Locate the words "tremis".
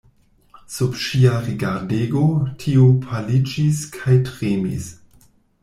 4.33-4.93